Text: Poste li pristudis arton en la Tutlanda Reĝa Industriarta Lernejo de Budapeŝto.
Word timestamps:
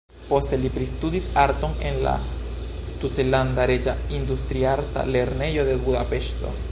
Poste 0.27 0.57
li 0.61 0.69
pristudis 0.77 1.27
arton 1.41 1.75
en 1.89 1.99
la 2.07 2.15
Tutlanda 3.03 3.69
Reĝa 3.73 3.95
Industriarta 4.21 5.05
Lernejo 5.17 5.71
de 5.73 5.81
Budapeŝto. 5.89 6.57